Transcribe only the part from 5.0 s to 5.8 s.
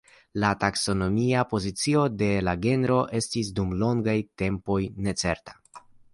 necerta.